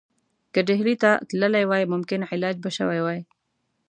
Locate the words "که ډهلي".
0.53-0.95